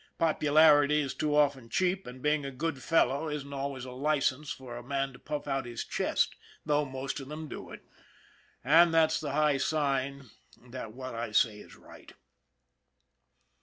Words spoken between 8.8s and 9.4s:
that's the